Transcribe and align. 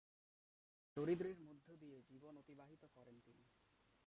দারিদ্র্যের 0.97 1.39
মধ্যে 1.41 1.73
দিয়ে 1.77 1.97
জীবন 2.09 2.33
অতিবাহিত 2.37 2.83
করেন 2.95 3.17
তিনি। 3.25 3.45